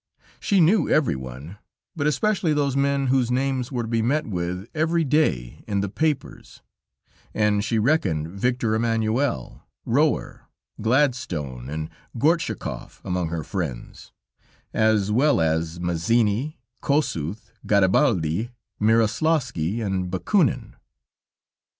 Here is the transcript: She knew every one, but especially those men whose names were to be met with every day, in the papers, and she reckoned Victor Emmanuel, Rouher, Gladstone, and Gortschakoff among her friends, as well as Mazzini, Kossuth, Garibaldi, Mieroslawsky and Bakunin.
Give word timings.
She 0.39 0.59
knew 0.61 0.89
every 0.89 1.15
one, 1.15 1.59
but 1.95 2.07
especially 2.07 2.53
those 2.55 2.75
men 2.75 3.05
whose 3.05 3.29
names 3.29 3.71
were 3.71 3.83
to 3.83 3.87
be 3.87 4.01
met 4.01 4.25
with 4.25 4.67
every 4.73 5.03
day, 5.03 5.63
in 5.67 5.81
the 5.81 5.89
papers, 5.89 6.63
and 7.35 7.63
she 7.63 7.77
reckoned 7.77 8.29
Victor 8.29 8.73
Emmanuel, 8.73 9.61
Rouher, 9.85 10.47
Gladstone, 10.81 11.69
and 11.69 11.87
Gortschakoff 12.17 12.99
among 13.05 13.27
her 13.29 13.43
friends, 13.43 14.11
as 14.73 15.11
well 15.11 15.39
as 15.39 15.79
Mazzini, 15.79 16.57
Kossuth, 16.81 17.51
Garibaldi, 17.67 18.49
Mieroslawsky 18.81 19.81
and 19.85 20.09
Bakunin. 20.09 20.77